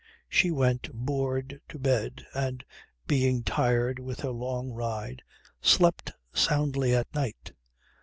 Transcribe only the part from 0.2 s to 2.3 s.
She went bored to bed